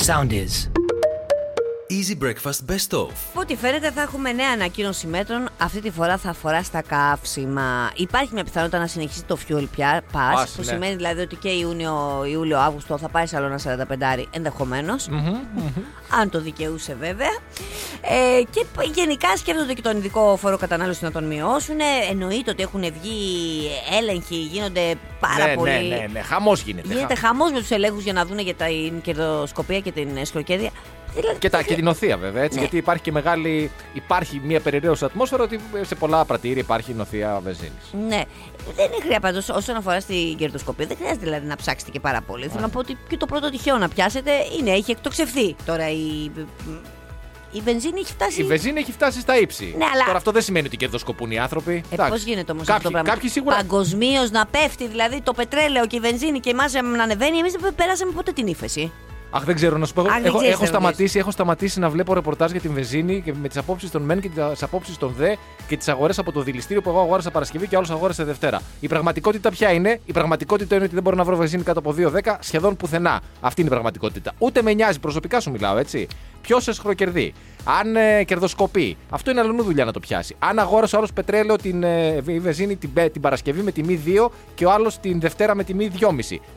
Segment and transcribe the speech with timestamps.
[0.00, 0.79] Sound is.
[1.90, 3.08] Easy Breakfast Best of.
[3.30, 5.48] Από ό,τι φαίνεται θα έχουμε νέα ανακοίνωση μέτρων.
[5.58, 7.90] Αυτή τη φορά θα αφορά στα καύσιμα.
[7.94, 10.64] Υπάρχει μια πιθανότητα να συνεχίσει το Fuel Pass, Pass, που ναι.
[10.64, 13.86] σημαίνει δηλαδή ότι και Ιούνιο, Ιούλιο, Αύγουστο θα πάει σε άλλο ένα
[14.18, 15.08] 45 ενδεχομένως.
[16.20, 17.38] Αν το δικαιούσε βέβαια.
[18.00, 21.76] Ε, και π- γενικά σκέφτονται και τον ειδικό φόρο κατανάλωσης να τον μειώσουν.
[22.10, 23.20] Εννοείται ότι έχουν βγει
[24.00, 25.70] έλεγχοι, γίνονται πάρα ναι, πολύ.
[25.70, 26.20] ναι, ναι, ναι.
[26.20, 26.88] Χαμός γίνεται.
[26.88, 30.70] Γίνεται Χα- χαμός με τους ελέγχους για να δουν για την κερδοσκοπία και την σκροκέρδια.
[31.14, 32.60] Δηλαδή, Και, τα, και την οθεία βέβαια, έτσι, Ναι.
[32.60, 33.70] γιατί υπάρχει και μεγάλη.
[33.92, 38.08] Υπάρχει μια περιραίωση ατμόσφαιρα ότι σε πολλά πρατήρια υπάρχει νοθεία βενζίνης.
[38.08, 38.22] Ναι.
[38.76, 40.86] Δεν είναι χρειά πάντως όσον αφορά στην κερδοσκοπία.
[40.86, 42.46] Δεν χρειάζεται δηλαδή να ψάξετε και πάρα πολύ.
[42.48, 45.56] Θέλω να πω ότι και το πρώτο τυχαίο να πιάσετε είναι, έχει εκτοξευθεί.
[45.66, 46.30] Τώρα η,
[47.52, 48.40] η βενζίνη έχει φτάσει.
[48.40, 49.74] Η βενζίνη έχει φτάσει στα ύψη.
[49.78, 51.82] Ναι, αλλά- Τώρα αυτό δεν σημαίνει ότι κερδοσκοπούν οι άνθρωποι.
[51.90, 53.56] Ε, Πώς γίνεται όμως αυτό κάποιοι, το πράγμα; Κάποιοι σίγουρα.
[53.56, 56.64] Παγκοσμίως να πέφτει δηλαδή το πετρέλαιο και η βενζίνη και εμά
[56.96, 57.38] να ανεβαίνει.
[57.38, 58.92] Εμείς δεν περάσαμε ποτέ την ύφεση.
[59.30, 60.00] Αχ, δεν ξέρω να σου πω.
[60.02, 60.68] Αχ, δεν έχω, ξέρεις έχω, να ρωτήσεις.
[60.68, 64.20] σταματήσει, έχω σταματήσει να βλέπω ρεπορτάζ για την βενζίνη και με τις απόψεις των ΜΕΝ
[64.20, 65.34] και τις απόψεις των ΔΕ
[65.68, 68.60] και τις αγορές από το δηληστήριο που εγώ αγόρασα Παρασκευή και άλλο αγόρασε Δευτέρα.
[68.80, 71.94] Η πραγματικότητα ποια είναι, η πραγματικότητα είναι ότι δεν μπορώ να βρω βενζίνη κάτω από
[71.98, 73.20] 2,10 σχεδόν πουθενά.
[73.40, 74.32] Αυτή είναι η πραγματικότητα.
[74.38, 76.06] Ούτε με νοιάζει, προσωπικά σου μιλάω, έτσι.
[76.40, 77.32] Ποιος σε χροκερδεί.
[77.64, 78.96] Αν ε, κερδοσκοπεί.
[79.10, 80.36] Αυτό είναι αλλονού δουλειά να το πιάσει.
[80.38, 84.02] Αν αγόρασε ο άλλος πετρέλαιο την ε, βε- βενζίνη την, πε- την Παρασκευή με τιμή
[84.06, 86.08] 2 και ο άλλος την Δευτέρα με τιμή 2,5.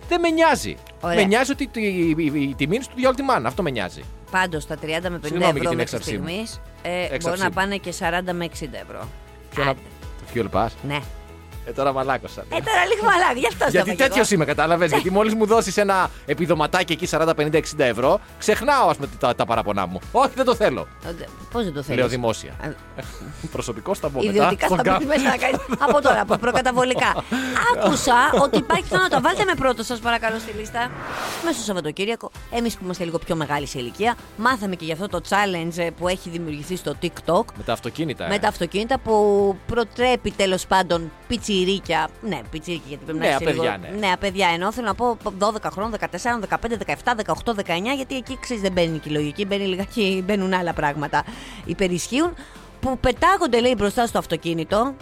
[0.09, 0.75] Δεν με νιάζει.
[1.01, 1.15] Ωραία.
[1.15, 3.47] Με νοιάζει ότι η, η, η, η τιμή είναι στο διάλογο τη μάνα.
[3.47, 4.01] Αυτό με νοιάζει.
[4.31, 6.23] Πάντως τα 30 με 50 Συγγνώμη για ευρώ την μέχρι έξαρσή μου.
[6.27, 7.53] στιγμής ε, μπορεί Έξαρσή να μου.
[7.53, 9.07] πάνε και 40 με 60 ευρώ.
[9.49, 9.69] Ποιο να...
[9.69, 9.79] Άντε.
[10.33, 10.69] Το fuel pass.
[10.87, 10.99] Ναι.
[11.65, 12.41] Ε, τώρα μαλάκωσα.
[12.41, 14.85] Ε, τώρα λίγο μαλάκι, γι' αυτό Γιατί τέτοιος τέτοιο είμαι, κατάλαβε.
[14.85, 19.35] Γιατί μόλις μου δώσεις ένα επιδοματάκι εκεί 40, 50, 60 ευρώ, ξεχνάω ας πούμε, τα,
[19.35, 19.99] τα παραπονά μου.
[20.11, 20.87] Όχι, δεν το θέλω.
[21.51, 22.51] Πώς δεν το θέλεις; Λέω δημόσια.
[22.51, 22.67] Α,
[23.51, 24.29] Προσωπικό θα πω μετά.
[24.31, 25.57] Ιδιωτικά στον θα κα- πει μέσα να κάνει.
[25.79, 27.13] από τώρα, από προκαταβολικά.
[27.75, 29.21] Άκουσα ότι υπάρχει πιθανότητα.
[29.21, 30.91] Βάλτε με πρώτο, σας παρακαλώ, στη λίστα.
[31.43, 35.07] Μέσα στο Σαββατοκύριακο, εμείς που είμαστε λίγο πιο μεγάλοι σε ηλικία, μάθαμε και για αυτό
[35.07, 37.43] το challenge ε, που έχει δημιουργηθεί στο TikTok.
[37.57, 38.25] Με τα αυτοκίνητα.
[38.25, 38.27] ε.
[38.29, 41.11] Με τα αυτοκίνητα που προτρέπει τέλος πάντων
[41.57, 42.07] πιτσιρίκια.
[42.21, 43.97] Ναι, πιτσιρίκια γιατί πρέπει να Νέα είσαι λίγο- παιδιά, ναι.
[43.97, 48.37] Νέα παιδιά ενώ θέλω να πω 12 χρόνων, 14, 15, 17, 18, 19, γιατί εκεί
[48.41, 51.23] ξέρεις δεν μπαίνει και η λογική, μπαίνει λιγάκι, μπαίνουν άλλα πράγματα.
[51.65, 52.33] Υπερισχύουν
[52.79, 54.93] που πετάγονται λέει μπροστά στο αυτοκίνητο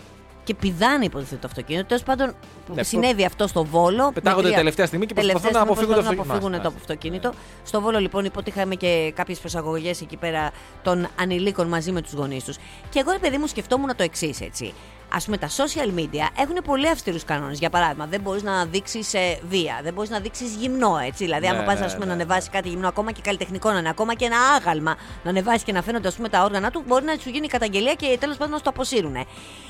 [0.44, 1.86] και πηδάνε υποτίθεται το αυτοκίνητο.
[1.86, 2.34] Τέλος πάντων,
[2.68, 4.12] που Ναι, συνέβη αυτό στο Βόλο.
[4.12, 6.88] Πετάγονται με τρία- τελευταία στιγμή και προσπαθούν τελευταία να στιγμή αποφύγουν το προσπαθούν να αυτοκίνητο.
[6.88, 7.68] αποφύγουν Μάλιστα, το αυτοκίνητο.
[7.70, 10.52] Στο Βόλο λοιπόν είπε ότι είχαμε και κάποιες προσαγωγές εκεί πέρα
[10.84, 12.58] των ανηλίκων μαζί με τους γονείς τους.
[12.90, 14.74] Και εγώ, ρε παιδί μου, σκεφτόμουν το εξής, έτσι.
[15.14, 17.60] Α πούμε, τα social media έχουν πολύ αυστηρούς κανόνες.
[17.60, 19.16] Για παράδειγμα, δεν μπορείς να δείξεις
[19.50, 21.24] βία, δεν μπορείς να δείξεις γυμνό, έτσι.
[21.24, 22.12] Δηλαδή, Ναι, άμα πας ναι, πούμε, ναι, να ναι.
[22.12, 25.72] ανεβάσεις κάτι γυμνό, ακόμα και καλλιτεχνικό να είναι, ακόμα και ένα άγαλμα να ανεβάσεις και
[25.72, 28.52] να φαίνονται ας πούμε, τα όργανα του, μπορεί να σου γίνει καταγγελία και τέλος πάντων
[28.52, 29.16] να σου το αποσύρουν.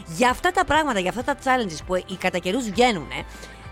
[0.06, 3.08] Για αυτά τα πράγματα, για αυτά τα challenges που οι κατά καιρούς βγαίνουν,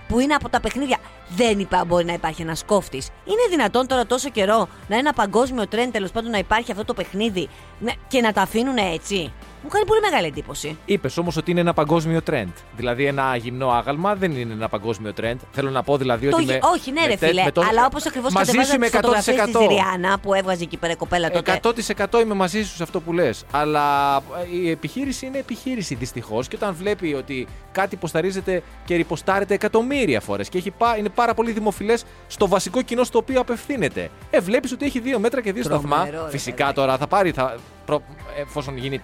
[0.07, 0.97] που είναι από τα παιχνίδια.
[1.35, 3.09] Δεν είπα μπορεί να υπάρχει ένας κόφτης.
[3.25, 6.85] Είναι δυνατόν τώρα τόσο καιρό να είναι ένα παγκόσμιο τρέντ τέλος πάντων να υπάρχει αυτό
[6.85, 7.49] το παιχνίδι
[7.79, 9.33] ναι, και να τα αφήνουν έτσι;
[9.63, 10.77] Μου κάνει πολύ μεγάλη εντύπωση.
[10.85, 12.47] Είπες όμως ότι είναι ένα παγκόσμιο trend.
[12.75, 15.35] Δηλαδή ένα γυμνό άγαλμα δεν είναι ένα παγκόσμιο trend.
[15.51, 16.45] Θέλω να πω δηλαδή Το ότι.
[16.45, 17.43] γε- με- όχι, ναι, με ρε τε- φίλε.
[17.43, 19.67] με το- Αλλά όπως ακριβώς Μαζί σου κατεβάζαν είμαι τις φωτογραφίες της 100%.
[19.69, 21.51] Ριάννα που έβγαζε εκεί πέρα η κοπέλα τότε.
[21.51, 23.45] 100% είμαι μαζί σου σε αυτό που λες.
[23.51, 24.21] Αλλά ε,
[24.61, 26.47] η επιχείρηση είναι επιχείρηση δυστυχώς.
[26.47, 31.33] Και όταν βλέπει ότι κάτι υποσταρίζεται και ριποστάρεται εκατομμύρια φορές και έχει πά, είναι πάρα
[31.33, 34.09] πολύ δημοφιλές στο βασικό κοινό στο οποίο απευθύνεται.
[34.29, 36.09] Ε, βλέπεις ότι έχει δύο μέτρα και δύο Τρομερό, σταθμά.
[36.23, 36.75] ρε Φυσικά παιδάκι.
[36.75, 37.31] τώρα θα πάρει.
[37.31, 37.55] Θα,
[37.85, 38.01] προ,
[38.39, 39.01] εφόσον γίνει.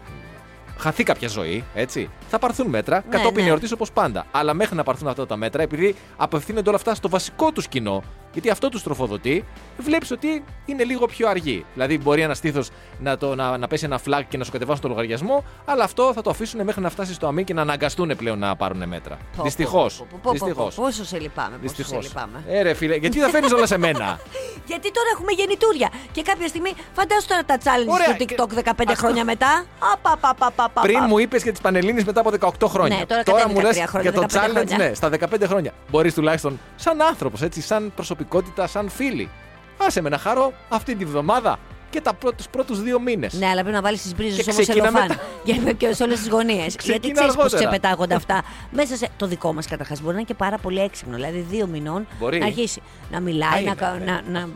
[0.77, 2.09] Χαθεί κάποια ζωή, έτσι.
[2.29, 3.49] Θα πάρθουν μέτρα Ναι, κατόπιν ναι.
[3.49, 4.25] εορτή όπως πάντα.
[4.31, 8.03] Αλλά μέχρι να πάρθουν αυτά τα μέτρα, επειδή απευθύνονται όλα αυτά στο βασικό τους κοινό,
[8.35, 9.45] γιατί αυτό τους τροφοδοτεί,
[9.77, 11.65] βλέπεις ότι είναι λίγο πιο αργή.
[11.73, 12.69] Δηλαδή, μπορεί ένας στήθος
[12.99, 16.11] να, το- να, να πέσει ένα φλаг και να σου κατεβάσουν το λογαριασμό, αλλά αυτό
[16.13, 19.17] θα το αφήσουν μέχρι να φτάσει στο αμήν και να αναγκαστούν πλέον να πάρουν μέτρα.
[19.37, 19.97] Πω, Δυστυχώς.
[19.97, 20.75] πω, πω, πω, πω, Δυστυχώς.
[20.75, 22.03] Πόσο σε λυπάμαι, πόσο σε Δυστυχώς.
[22.07, 22.43] λυπάμαι.
[22.47, 24.19] Ε, ρε φίλε, γιατί τα φέρνεις όλα σε μένα;
[24.71, 25.89] Γιατί τώρα έχουμε γεννητούρια.
[26.11, 29.65] Και κάποια στιγμή, φαντάσου τώρα τα challenge Ωραία, στο και- TikTok 15 αυτό- χρόνια μετά.
[29.93, 30.81] Απαπαπαπαπαπα.
[30.81, 32.97] Πριν μου είπες για τις Πανελίνε μετά από 18 χρόνια.
[32.97, 34.77] Ναι, τώρα κατέβηκα μου λες τρία χρόνια, για το 15 challenge, χρόνια.
[34.77, 35.71] ναι, στα 15 χρόνια.
[35.89, 37.91] Μπορείς τουλάχιστον σαν άνθρωπος, έτσι, σαν
[38.25, 39.29] προσωπικότητα, σαν φίλη.
[39.77, 43.33] Άσε με να χαρώ αυτή τη βδομάδα και τα πρώτου πρώτους δύο μήνες.
[43.33, 45.07] Ναι, αλλά πρέπει να βάλεις τις μπρίζες Και όμω ξεκίνα ελοφάν.
[45.07, 45.21] μετά.
[45.43, 46.57] Για και σε όλες τις γωνίες.
[46.57, 47.69] Γιατί Ξεκίνα ξέρεις πώς αργότερα.
[47.69, 48.43] ξεπετάγονται αυτά.
[48.71, 49.09] Μέσα σε.
[49.17, 51.15] Το δικό μας καταρχάς μπορεί να είναι και πάρα πολύ έξυπνο.
[51.15, 52.39] Δηλαδή, δύο μηνών Μπορεί.
[52.39, 53.59] να αρχίσει να μιλάει, Α, να.
[53.59, 54.05] είναι, κα- ναι.
[54.05, 54.47] να, να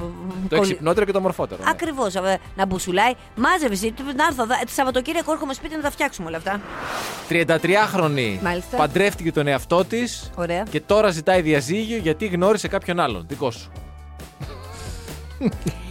[0.49, 1.63] Το εξυπνότερο και το μορφότερο.
[1.63, 1.69] ναι.
[1.69, 2.13] Ακριβώς.
[2.55, 3.13] Να μπουσουλάει.
[3.35, 3.91] Μάζευες εσύ.
[3.91, 4.45] του- Να έρθω.
[4.45, 6.61] δα- Το Σαββατοκύριακο έρχομαι σπίτι να τα φτιάξουμε όλα αυτά.
[7.29, 8.77] 33χρονη Μάλιστα.
[8.77, 10.63] παντρεύτηκε τον εαυτό της Ωραία.
[10.69, 13.25] και τώρα ζητάει διαζύγιο γιατί γνώρισε κάποιον άλλον.
[13.27, 13.71] Δικό σου.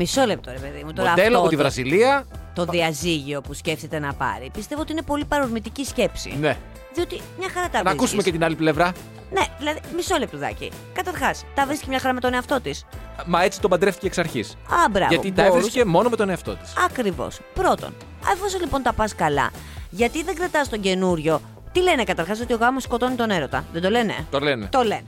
[0.00, 0.92] Μισό λεπτό, ρε παιδί μου.
[0.92, 2.26] Τώρα Μοντέλο αυτό από τη το- Βραζιλία.
[2.54, 6.36] το διαζύγιο που σκέφτεται να πάρει, πιστεύω ότι είναι πολύ παρορμητική σκέψη.
[6.40, 6.56] Ναι.
[6.94, 8.32] Διότι μια χαρά τα Να ακούσουμε και βρίσκεις.
[8.32, 8.92] την άλλη πλευρά.
[9.32, 10.70] Ναι, δηλαδή, μισό λεπτουδάκι.
[10.92, 12.84] Καταρχάς, τα βρίσκει μια χαρά με τον εαυτό της.
[13.26, 14.50] Μα έτσι τον παντρεύτηκε εξ αρχής.
[14.50, 15.14] Α, μπράβο.
[15.14, 16.72] Γιατί τα μπορούσε- έβρισκε μόνο με τον εαυτό της.
[16.84, 17.40] Ακριβώς.
[17.54, 17.94] Πρώτον,
[18.32, 19.50] εφόσον λοιπόν τα πας καλά,
[19.90, 21.40] γιατί δεν κρατάς τον καινούριο.
[21.72, 23.64] Τι λένε καταρχάς, ότι ο γάμος σκοτώνει τον έρωτα.
[23.72, 24.66] Δεν το λένε; Το λένε.
[24.70, 25.04] Το λένε.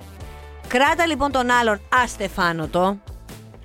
[0.68, 2.96] Κράτα λοιπόν τον άλλον αστεφάνωτο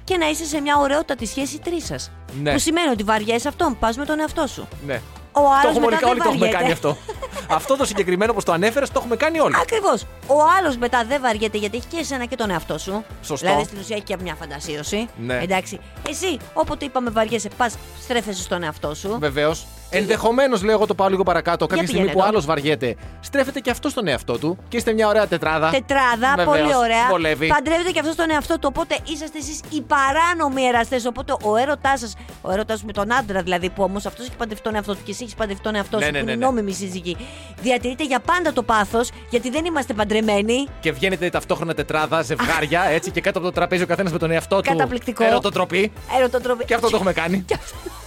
[0.06, 2.12] και να είσαι σε μια ωραιότατη σχέση τρεις σας.
[2.42, 2.52] Ναι.
[2.52, 4.68] Που σημαίνει ότι βαριέσαι αυτόν, πας με τον εαυτό σου.
[4.86, 5.02] Ναι.
[5.32, 6.58] Ο το άλλος έχουμε μετά όλοι, δεν όλοι το έχουμε βαριέται.
[6.58, 6.98] κάνει αυτό.
[7.60, 9.56] αυτό το συγκεκριμένο όπω το ανέφερες, το έχουμε κάνει όλοι.
[9.62, 10.04] Ακριβώς.
[10.28, 13.04] Ο άλλος μετά δεν βαριέται γιατί έχει και εσένα και τον εαυτό σου.
[13.22, 13.48] Σωστό.
[13.48, 15.08] Δηλαδή στην ουσία έχει και μια φαντασίωση.
[15.18, 15.40] Ναι.
[15.42, 15.80] Εντάξει.
[16.10, 19.18] Εσύ, όποτε είπαμε βαριέσαι, πας στρέφεσαι στον εαυτό σου.
[19.20, 19.66] Βεβαίως.
[19.90, 22.32] Ενδεχομένως, λέω εγώ το πάω λίγο παρακάτω, κάποια στιγμή πήγαινε που το.
[22.34, 25.70] άλλος βαριέται, στρέφεται και αυτό στον εαυτό του και είστε μια ωραία τετράδα.
[25.70, 27.08] Τετράδα, Βεβαίως, πολύ ωραία.
[27.10, 27.48] Βολεύει.
[27.48, 28.68] Παντρεύεται και αυτό στον εαυτό του.
[28.76, 31.06] Οπότε είσαστε εσείς οι παράνομοι εραστές.
[31.06, 34.64] Οπότε ο έρωτάς σας, ο έρωτάς με τον άντρα δηλαδή, που όμως αυτός έχει παντρευτεί
[34.64, 36.40] τον εαυτό του και εσύ έχεις παντρευτεί τον εαυτό Ναι, σου, ναι, που ναι, είναι
[36.40, 36.46] ναι.
[36.46, 37.18] νόμιμη σύζυγη,
[37.62, 40.68] διατηρείται για πάντα το πάθος, γιατί δεν είμαστε παντρεμένοι.
[40.80, 44.32] Και βγαίνετε ταυτόχρονα τετράδα, ζευγάρια, έτσι και κάτω από το τραπέζι ο καθένας με τον
[44.32, 44.70] εαυτό του.
[44.70, 45.24] Καταπληκτικό.
[45.24, 45.92] Ερωτοτροπή.
[46.18, 46.66] Ερωτοτροπή.
[46.66, 47.46] Και αυτό το έχουμε κάνει.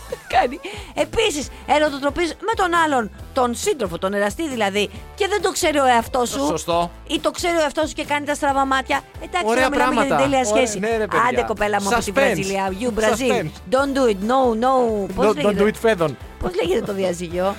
[0.08, 0.60] Και αυτό κάνει.
[0.94, 5.84] Επίσης, ερωτοτροπής με τον άλλον, τον σύντροφο, τον εραστή δηλαδή, και δεν το ξέρει ο
[5.84, 6.46] εαυτός σου.
[6.46, 6.90] Σωστό.
[7.06, 9.00] Ή το ξέρει ο εαυτός σου και κάνει τα στραβά μάτια.
[9.22, 10.31] Εντάξει, Ωραία τώρα μιλάμε για την πράγματα.
[10.31, 10.78] τέλεια Ωραία, σχέση.
[10.78, 11.26] ναι, ρε, παιδιά.
[11.28, 12.14] Άντε, κοπέλα μου από τη Suspense.
[12.14, 12.72] Βραζιλία.
[12.81, 13.32] You Brazil.
[13.32, 13.75] Suspense.
[13.75, 14.19] Don't do it.
[14.31, 14.72] No, no.
[15.14, 16.16] Πώς Don't, don't do λέγεται, it φέδων.
[16.40, 17.56] πώς λέγεται το διαζύγιο;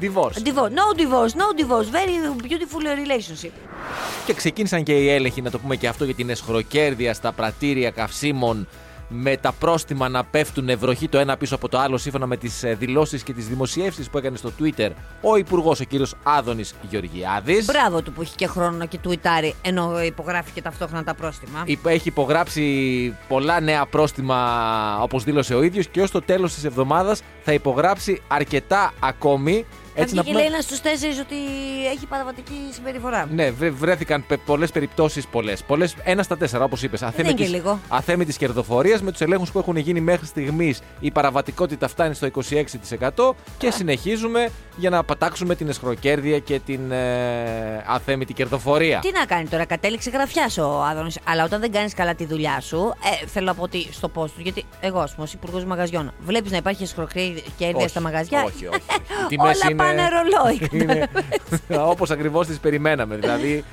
[0.00, 0.38] Divorce.
[0.48, 0.72] Divorce.
[0.80, 1.32] No divorce.
[1.42, 1.88] No divorce.
[1.98, 2.14] Very
[2.48, 3.50] beautiful relationship.
[4.26, 7.90] Και ξεκίνησαν και οι έλεγχοι, να το πούμε και αυτό, για την εσχροκέρδεια στα πρατήρια
[7.90, 8.68] καυσίμων
[9.08, 12.64] με τα πρόστιμα να πέφτουν ευρωχή το ένα πίσω από το άλλο σύμφωνα με τις
[12.78, 17.64] δηλώσεις και τις δημοσιεύσεις που έκανε στο Twitter ο Υπουργός, ο κύριος Άδωνης Γεωργιάδης.
[17.64, 21.64] Μπράβο του που έχει και χρόνο να και τουιτάρει ενώ υπογράφει και ταυτόχρονα τα πρόστιμα.
[21.84, 22.64] Έχει υπογράψει
[23.28, 28.22] πολλά νέα πρόστιμα όπως δήλωσε ο ίδιος και ως το τέλος της εβδομάδας θα υπογράψει
[28.28, 29.64] αρκετά ακόμη.
[29.96, 31.34] Θα Έτσι να βγει και πούμε, λέει ένας στους τέσσερις ότι
[31.94, 33.26] έχει παραβατική συμπεριφορά.
[33.30, 35.62] Ναι, βρε- βρέθηκαν πε- πολλές περιπτώσεις, πολλές.
[35.62, 37.04] πολλές ένας στα τέσσερα, όπως είπες.
[37.18, 37.80] είναι και λίγο.
[37.88, 43.36] Αθέμητης κερδοφορίας με τους ελέγχους που έχουν γίνει μέχρι στιγμής η παραβατικότητα φτάνει στο 26%
[43.58, 48.98] και συνεχίζουμε για να πατάξουμε την εσχροκέρδεια και την ε, αθέμητη κερδοφορία.
[48.98, 51.18] Τι να κάνει τώρα, κατέληξε γραφιά ο Άδωνης.
[51.24, 52.92] Αλλά όταν δεν κάνεις καλά τη δουλειά σου,
[53.22, 56.12] ε, θέλω να πω ότι στο πώ του, γιατί εγώ, ας πούμε, ως υπουργός μαγαζιών,
[56.20, 57.42] βλέπεις να υπάρχει εσχροκέρδεια
[57.74, 58.80] Όχι, στα μαγαζιά; Όχι, όχι.
[59.24, 60.68] Οι τιμές Όλα πάνε ρολόι.
[60.82, 61.08] είναι
[61.78, 63.16] όπως ακριβώς τις περιμέναμε.
[63.16, 63.64] Δηλαδή,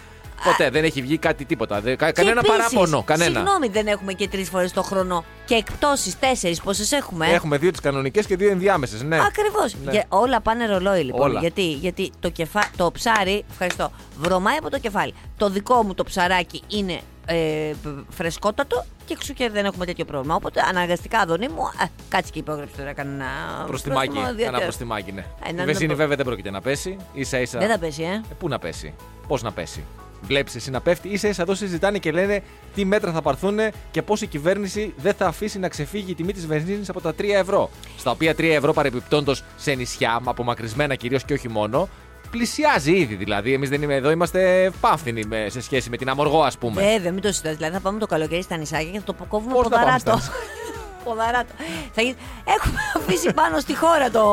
[0.43, 1.81] ποτέ δεν έχει βγει κάτι τίποτα.
[1.81, 3.03] Δεν- κα- Και κανένα επίσης, παράπονο.
[3.03, 3.31] Κανένα.
[3.39, 5.23] Συγγνώμη, δεν έχουμε και τρεις φορές το χρόνο.
[5.45, 9.01] Και εκπτώσεις τέσσερις, πόσες έχουμε; Έχουμε δύο τις κανονικές και δύο ενδιάμεσες.
[9.03, 9.19] Ναι.
[9.27, 9.75] Ακριβώς.
[9.83, 10.01] Ναι.
[10.09, 11.21] Όλα πάνε ρολόι λοιπόν.
[11.29, 11.39] Όλα.
[11.39, 12.63] Γιατί, γιατί το, κεφα...
[12.77, 15.13] το ψάρι, ευχαριστώ, βρωμάει από το κεφάλι.
[15.37, 17.73] Το δικό μου το ψαράκι είναι ε,
[18.09, 20.35] φρεσκότατο και εξού και δεν έχουμε τέτοιο πρόβλημα.
[20.35, 23.25] Οπότε αναγκαστικά, Αδωνή μου, ε, κάτσε και υπόγραψε τώρα κανένα.
[23.67, 24.07] Προστιμάκι.
[24.07, 25.25] πρόστιμο, Ένα διότι- προστιμάκι, ναι.
[25.45, 26.97] Ε, Η να- βενζίνη να- βέβαια δεν πρόκειται να πέσει.
[27.21, 27.59] σα ίσα.
[27.59, 28.07] Δεν θα πέσει, ε.
[28.13, 28.93] Ε, πού να πέσει;
[29.27, 29.83] Πώς να πέσει;
[30.21, 31.17] Βλέπει εσύ να πέφτει.
[31.17, 32.43] σα ίσα εδώ συζητάνε και λένε
[32.75, 33.59] τι μέτρα θα πάρθουν
[33.91, 37.13] και πώς η κυβέρνηση δεν θα αφήσει να ξεφύγει η τιμή της βενζίνης από τα
[37.13, 37.69] 3 ευρώ.
[37.97, 41.89] Στα οποία 3 ευρώ παρεμπιπτόντω σε νησιά, απομακρυσμένα κυρίως και όχι μόνο,
[42.37, 43.53] πλησιάζει ήδη δηλαδή.
[43.53, 46.81] Εμείς δεν είμαι εδώ, είμαστε πάφθηνοι με- σε σχέση με την Αμοργό, ας πούμε.
[46.81, 47.55] Βέβαια, μην το συζητάς.
[47.55, 50.19] Δηλαδή θα πάμε το καλοκαίρι στα νησάκια και θα το κόβουμε Πώς θα
[51.03, 51.53] πάμε ποδαράτο.
[51.57, 51.91] στα ποδαράτο.
[51.95, 52.15] Θα γίνει-
[52.57, 54.23] Έχουμε αφήσει πάνω στη χώρα το,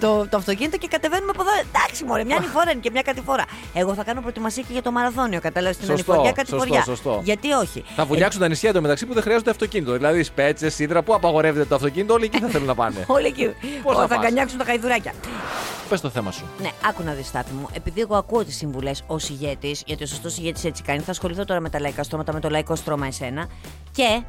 [0.00, 1.66] το, το αυτοκίνητο και κατεβαίνουμε ποδαράτο.
[1.74, 3.44] Εντάξει, μωρέ, μια φορά είναι και μια κατηφορά.
[3.74, 5.40] Εγώ θα κάνω προετοιμασία και για το μαραθώνιο.
[5.40, 6.82] Κατάλαβες την Σωστό, ανηφοριά σωστό, κατηφοριά.
[6.84, 7.20] σωστό.
[7.24, 9.92] Γιατί όχι; Θα βουλιάξουν τα νησιά εντωμεταξύ που δεν χρειάζονται αυτοκίνητο.
[9.92, 13.04] Δηλαδή σπέτσες, σίδρα, πού απαγορεύεται το αυτοκίνητο, όλοι εκεί θα θέλουν να πάνε.
[13.16, 13.54] Όλοι εκεί.
[13.82, 15.12] Πώς Ω, θα θα πας; γκανιάξουν τα χαϊδουράκια.
[15.88, 16.44] Πες το θέμα σου.
[16.62, 17.68] Ναι, άκου να δεις στάθη μου.
[17.72, 21.44] Επειδή εγώ ακούω τις συμβουλές ως ηγέτης, γιατί ο σωστός ηγέτης έτσι κάνει, θα ασχοληθώ
[21.44, 23.46] τώρα με τα λαϊκά στρώματα, με το λαϊκό στρώμα εσένα.
[23.92, 24.22] Και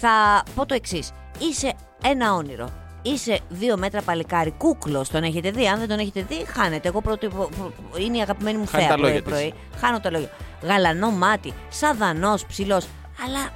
[0.00, 1.10] θα πω το εξής.
[1.38, 1.72] Είσαι
[2.04, 2.68] ένα όνειρο.
[3.02, 5.04] Είσαι δύο μέτρα παλικάρι, κούκλο.
[5.12, 5.68] Τον έχετε δει.
[5.68, 6.88] Αν δεν τον έχετε δει, χάνετε.
[6.88, 9.54] Εγώ πρώτη, προ- προ- είναι η αγαπημένη μου Χάνει θέα τα λόγια πρωί-πρωί.
[9.80, 10.30] Χάνω τα λόγια.
[10.62, 12.86] Γαλανό μάτι, σαδανός, ψηλός.
[13.26, 13.48] Αλλά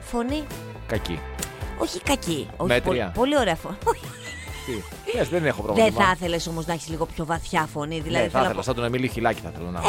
[0.00, 0.44] φωνή,
[0.86, 1.20] Κακή.
[1.78, 2.48] όχι κακή.
[2.56, 2.90] Όχι, Μέτρια.
[3.04, 3.76] Πολύ, πολύ ωραία φωνή.
[4.66, 5.88] Τι; Λες, δεν έχω πρόβλημα.
[5.88, 8.00] Δεν θα ήθελες όμως να έχεις λίγο πιο βαθιά φωνή.
[8.00, 9.82] Δηλαδή, ναι, θα θέλω να ήθελα, σαν τον Εμίλη Χιλάκη θα ήθελα να ε,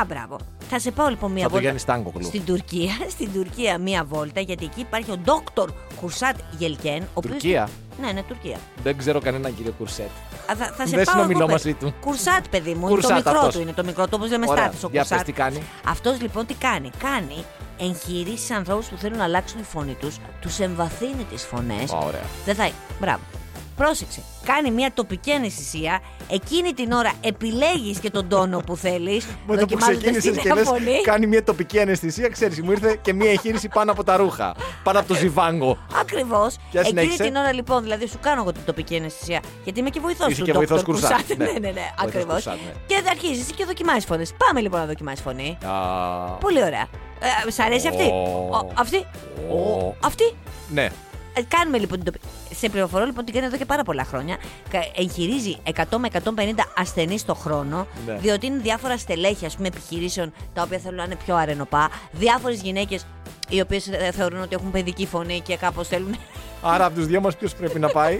[0.00, 0.36] α, μπράβο.
[0.74, 1.60] Θα σε πάω λοιπόν μία Σαν τον βόλτα.
[1.60, 2.24] Γιάννης Στάνκοκλου.
[2.24, 7.02] Στην Τουρκία, στην Τουρκία μία βόλτα, γιατί εκεί υπάρχει ο Δόκτωρ Χουρσάτ Γελκέν.
[7.02, 7.68] Ο οποίος- Τουρκία;
[8.00, 8.56] Ναι, ναι, Τουρκία.
[8.82, 10.06] Δεν ξέρω κανέναν κύριο Κουρσέτ.
[10.50, 11.84] Α, θα, θα σε Δεν πάω συνομιλώ εγώ, μαζί παιδί.
[11.84, 11.94] του.
[12.00, 12.86] Κουρσάτ, παιδί μου.
[12.88, 13.54] Κουρσάτ είναι το μικρό αυτός.
[13.54, 13.60] του.
[13.60, 14.62] Είναι το μικρό του, όπω λέμε Ωραία.
[14.62, 15.26] στάτης, ο Για πες Κουρσάτ.
[15.26, 15.62] τι κάνει.
[15.86, 17.44] Αυτός λοιπόν τι κάνει; Κάνει
[17.78, 21.90] εγχειρήσεις σε ανθρώπους που θέλουν να αλλάξουν τη φωνή τους, τους εμβαθύνει τις φωνές.
[22.06, 22.24] Ωραία.
[22.44, 22.70] Δεν θα.
[23.00, 23.20] Μπράβο.
[23.76, 24.20] Πρόσεξε.
[24.44, 26.00] Κάνει μια τοπική αναισθησία.
[26.30, 29.26] Εκείνη την ώρα επιλέγεις και τον τόνο που θέλεις.
[29.46, 30.68] Με το που ξεκίνησες και λες,
[31.04, 34.54] κάνει μια τοπική αναισθησία, ξέρεις, μου ήρθε και μια εγχείρηση πάνω από τα ρούχα.
[34.82, 35.78] Πάνω από το ζιβάγκο.
[36.00, 36.56] Ακριβώς.
[36.70, 37.22] Για Εκείνη συνέχισε.
[37.22, 39.40] την ώρα λοιπόν, δηλαδή σου κάνω εγώ την τοπική αναισθησία.
[39.64, 40.46] Γιατί είμαι και βοηθός Είσαι του.
[40.46, 40.84] και βοηθός Dr.
[40.84, 41.36] Κουρσάτ, Κουρσάτ.
[41.38, 41.44] ναι.
[41.52, 42.32] Ναι, ναι, ναι, Βοηθός ακριβώς.
[42.34, 42.72] Κουρσάτ, ναι.
[42.86, 44.32] Και αρχίζει εσύ και δοκιμάζεις φωνές.
[44.46, 45.58] Πάμε λοιπόν να δοκιμάσει φωνή.
[45.64, 45.70] Α,
[46.40, 46.86] Πολύ ωραία.
[47.46, 48.48] Ε, σ' αρέσει αυτή; Ω.
[48.52, 48.96] Ο, αυτή;
[49.50, 49.54] Ω.
[49.58, 50.34] Ο, αυτή;
[50.68, 50.88] Ναι.
[51.34, 52.24] Ε, κάνουμε λοιπόν την τοπική.
[52.54, 54.36] Σε πληροφορώ λοιπόν την κάνει εδώ και πάρα πολλά χρόνια.
[54.70, 56.20] Κα- Εγχειρίζει 100 με 150
[56.76, 57.86] ασθενείς το χρόνο.
[58.06, 58.14] Ναι.
[58.14, 61.90] Διότι είναι διάφορα στελέχη ας πούμε, επιχειρήσεων τα οποία θέλουν να είναι πιο αρενοπά.
[62.12, 63.06] Διάφορες γυναίκες
[63.48, 66.16] οι οποίες θεωρούν ότι έχουν παιδική φωνή και κάπως θέλουν.
[66.62, 68.18] Άρα από τους δυο μας ποιος πρέπει να πάει;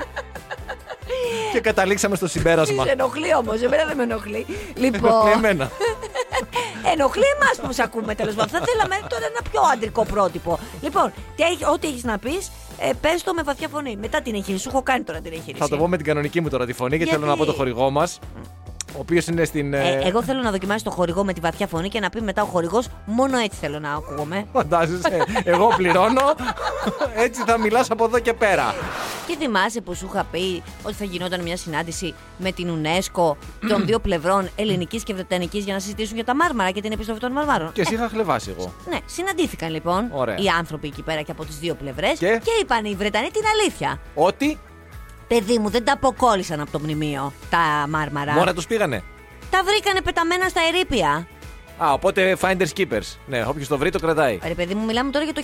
[1.52, 2.85] και καταλήξαμε στο συμπέρασμα.
[2.85, 4.47] Σε ενοχλεί όμως, εμένα δεν με ενοχλεί.
[4.75, 5.71] Λοιπόν, Ενοχλεί εμένα.
[6.92, 8.61] ενοχλεί εμάς που σε ακούμε τέλος πάντων.
[8.61, 10.59] Θα θέλαμε τώρα ένα πιο αντρικό πρότυπο.
[10.81, 13.97] Λοιπόν, τι έχει- ό,τι έχεις να πεις, ε, πες το με βαθιά φωνή.
[13.97, 14.62] Μετά την εγχείρηση.
[14.62, 15.62] Σου έχω κάνει τώρα την εγχείρηση.
[15.62, 17.45] Θα το πω με την κανονική μου τώρα τη φωνή, γιατί, Γιατί; θέλω να πω
[17.45, 18.19] το χορηγό μας.
[18.97, 19.75] Ο οποίος είναι στην.
[19.75, 22.21] Ε, ε, εγώ θέλω να δοκιμάσει το χορηγό με τη βαθιά φωνή και να πει
[22.21, 24.45] μετά ο χορηγός μόνο έτσι θέλω να ακούγομαι.
[24.53, 26.23] Φαντάζεσαι, εγώ πληρώνω.
[27.17, 28.75] Έτσι θα μιλάς από εδώ και πέρα.
[29.27, 33.35] Και θυμάσαι που σου είχα πει ότι θα γινόταν μια συνάντηση με την UNESCO
[33.69, 37.21] των δύο πλευρών ελληνικής και βρετανικής για να συζητήσουν για τα μάρμαρα και την επιστροφή
[37.21, 37.73] των μαρμάρων.
[37.73, 38.73] Και εσύ είχα χλεβάσει εγώ.
[38.91, 40.37] Ναι, συναντήθηκαν λοιπόν Ωραία.
[40.37, 44.01] οι άνθρωποι εκεί πέρα και από τις δύο πλευρές Και; είπαν οι Βρετανοί την αλήθεια.
[44.15, 44.59] Ότι
[45.35, 48.33] Παιδί μου, δεν τα αποκόλλησαν από το μνημείο τα μάρμαρα.
[48.33, 49.03] μόνα τους πήγανε.
[49.51, 51.27] Τα βρήκανε πεταμένα στα ερήπια.
[51.79, 53.17] Α, οπότε finders keepers.
[53.27, 54.39] Ναι, όποιος το βρει το κρατάει.
[54.47, 55.43] Ρε παιδί μου, μιλάμε τώρα για το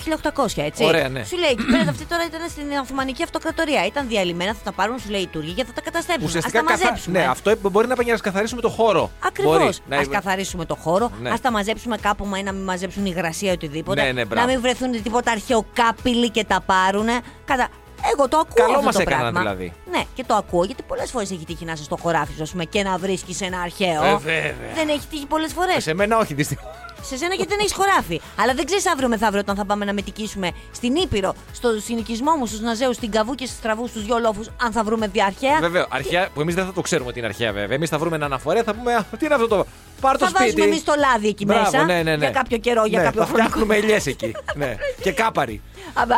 [0.57, 0.85] 1800, έτσι.
[0.85, 1.25] Ωραία, ναι.
[1.25, 3.87] Σου λέει, εκεί πέρα αυτή τώρα ήταν στην Οθωμανική Αυτοκρατορία.
[3.87, 6.27] Ήταν διαλυμένα, θα τα πάρουν, σου λέει οι Τούρκοι και θα τα καταστρέψουν.
[6.27, 7.19] Ουσιαστικά Ας τα καθα- μαζέψουμε.
[7.19, 9.11] Ναι, αυτό μπορεί να πάει για να καθαρίσουμε το χώρο.
[9.21, 9.57] Ακριβώς.
[9.57, 11.31] Μπορεί Α να- καθαρίσουμε το χώρο, Ναι.
[11.31, 14.03] ας τα μαζέψουμε κάπου, μα ή να μην μαζέψουν υγρασία ή οτιδήποτε.
[14.03, 14.47] Ναι, ναι, μπράβο.
[14.47, 17.21] να μην βρεθούν τίποτα αρχαιοκάπηλοι και τα πάρουνε.
[17.45, 17.69] Κατα...
[18.13, 19.41] Εγώ το ακούω Καλό αυτό μας το έκαναν, πράγμα.
[19.41, 19.73] δηλαδή.
[19.91, 22.51] Ναι, και το ακούω γιατί πολλές φορές έχει τύχει να είσαι στο χωράφι σου ας
[22.51, 24.05] πούμε, και να βρίσκεις ένα αρχαίο.
[24.05, 24.53] Ε, βέβαια.
[24.75, 25.83] Δεν έχει τύχει πολλές φορές.
[25.83, 26.73] Σε μένα όχι δυστυχώς.
[27.03, 28.21] Σε σένα γιατί δεν έχεις χωράφι.
[28.41, 32.47] Αλλά δεν ξέρεις αύριο μεθαύριο όταν θα πάμε να μετικήσουμε στην Ήπειρο, στο συνοικισμό μου,
[32.47, 35.59] στους Ναζέους, στην Καβού και στους Τραβού, στους δυο λόφου, αν θα βρούμε διαρχαία.
[35.61, 37.77] Βέβαια, αρχαία που εμείς δεν θα το ξέρουμε ότι είναι αρχαία βέβαια.
[37.77, 39.67] Εμείς θα βρούμε ένα αναφορέα, θα πούμε «Α, Τι είναι αυτό το.
[40.01, 40.45] Πάρ το Θα σπίτι.
[40.45, 42.17] βάζουμε εμείς το λάδι εκεί Μπράβο, μέσα ναι, ναι, ναι.
[42.17, 43.49] για κάποιο καιρό, για ναι, κάποιο Θα χρονικό.
[43.49, 44.33] φτιάχνουμε ελιέ εκεί.
[44.55, 44.77] ναι.
[45.05, 45.63] Και κάπαροι.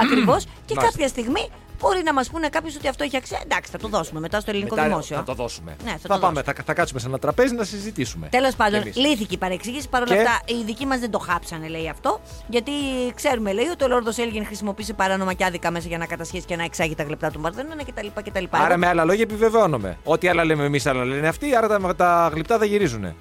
[0.02, 0.44] Ακριβώς.
[0.44, 0.90] και Μάλιστα.
[0.90, 1.48] κάποια στιγμή
[1.80, 3.40] μπορεί να μας πούνε κάποιος ότι αυτό έχει αξία.
[3.44, 5.16] Εντάξει, θα το δώσουμε μετά στο ελληνικό Μετά δημόσιο.
[5.16, 5.76] Θα το δώσουμε.
[5.84, 8.28] Ναι, θα θα το πάμε, θα, θα κάτσουμε σε ένα τραπέζι να συζητήσουμε.
[8.30, 9.08] Τέλος πάντων, Κι εμείς.
[9.08, 9.88] λύθηκε η παρεξήγηση.
[9.88, 12.20] Παρ' όλα Και; αυτά, οι δικοί μας δεν το χάψανε, λέει αυτό.
[12.48, 12.72] Γιατί
[13.14, 16.56] ξέρουμε, λέει, ότι ο Λόρδος Έλγιν χρησιμοποίησε παράνομα και άδικα μέσα για να κατασχέσει και
[16.56, 18.06] να εξάγει τα γλεπτά του Παρθενώνα κτλ.
[18.24, 18.44] κτλ.
[18.50, 19.98] Άρα με άλλα λόγια επιβεβαιώνομαι.
[20.04, 23.14] Ό,τι άλλα λέμε εμείς, άλλα λένε αυτοί, άρα τα, τα γλυπτά δεν γυρίζουν.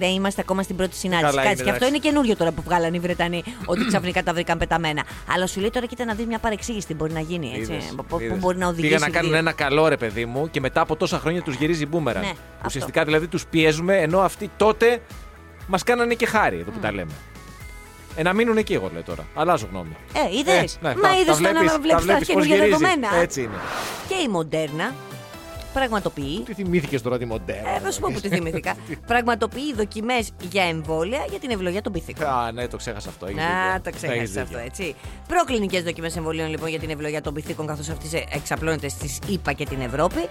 [0.00, 1.28] Δεν είμαστε ακόμα στην πρώτη συνάντηση.
[1.30, 1.88] Καλά Κάτσε, είναι, και αυτό εντάξει.
[1.88, 5.02] είναι καινούριο τώρα που βγάλανε οι Βρετανοί, ότι ξαφνικά τα βρήκαν πεταμένα.
[5.34, 7.52] Αλλά σου λέει τώρα, κοίτα να δεις μια παρεξήγηση τι μπορεί να γίνει.
[7.56, 8.38] Έτσι, Είδες, που- που είδες.
[8.38, 8.86] μπορεί να οδηγήσει.
[8.94, 9.38] Πήγαν να κάνουν δύο.
[9.38, 12.22] ένα καλό ρε παιδί μου και μετά από τόσα χρόνια τους γυρίζει μπούμεραν.
[12.22, 12.32] Ναι,
[12.66, 15.02] Ουσιαστικά δηλαδή τους πιέζουμε ενώ αυτοί τότε
[15.66, 17.12] μας κάνανε και χάρη εδώ που τα λέμε.
[18.16, 19.26] Ε, να μείνουν εκεί, εγώ λέω τώρα.
[19.34, 19.96] Αλλάζω γνώμη.
[20.12, 20.74] Ε, είδες.
[20.74, 22.54] Ε, ναι, Μα τα- είδες τα το να βλέπεις- τα βλέπει τα βλέπεις πώς καινούργια
[22.56, 22.84] γυρίζει.
[22.84, 23.20] δεδομένα.
[23.22, 23.56] Έτσι είναι.
[24.08, 24.94] Και η Μοντέρνα
[25.72, 26.42] πραγματοποιεί.
[26.44, 27.70] Τι θυμήθηκες τώρα τη μοντέρνα.
[27.74, 28.74] Ε, θα σου πω που τη θυμήθηκα.
[29.06, 32.26] πραγματοποιεί δοκιμές για εμβόλια για την ευλογία των πυθίκων.
[32.26, 33.26] Α, ναι, το ξέχασα αυτό.
[33.26, 33.80] έχεις Να δίκιο.
[33.82, 34.42] το Έχεις ξέχασες δίκιο.
[34.42, 34.94] αυτό, έτσι.
[35.28, 39.64] Προκλινικέ δοκιμές εμβολίων λοιπόν για την ευλογία των πυθίκων, καθώς αυτή εξαπλώνεται στις ΗΠΑ και
[39.66, 40.28] την Ευρώπη.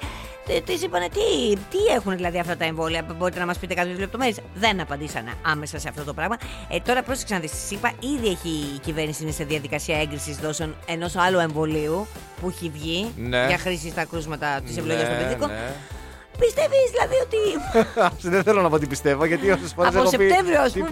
[0.65, 4.38] Τη είπανε τι, τι έχουν δηλαδή αυτά τα εμβόλια, μπορείτε να μας πείτε κάποιες λεπτομέρειες;
[4.55, 6.36] Δεν απαντήσανε άμεσα σε αυτό το πράγμα.
[6.69, 10.38] Ε, τώρα πρόσεξε να δεις, στις ΗΠΑ ήδη έχει η κυβέρνηση είναι σε διαδικασία έγκρισης
[10.38, 12.08] δόσεων ενός άλλου εμβολίου
[12.41, 13.46] που έχει βγει Ναι.
[13.48, 15.50] για χρήση στα κρούσματα της ευλογίας των Ναι, πυθίκων.
[15.50, 15.72] ναι.
[16.40, 17.42] Πιστεύεις δηλαδή ότι
[18.34, 20.28] Δεν θέλω να πω τι πιστεύω, γιατί όσες φορές από έχω πει.
[20.28, 20.90] Σεπτέμβριο, ας τι πούμε,